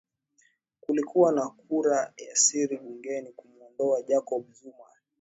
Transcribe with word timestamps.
kulikuwa 0.81 1.31
na 1.31 1.47
kura 1.49 2.13
ya 2.17 2.35
siri 2.35 2.77
bungeni 2.77 3.31
kumuondoa 3.31 4.01
jacob 4.01 4.51
zuma 4.53 4.85